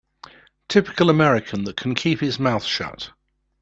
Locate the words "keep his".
1.93-2.39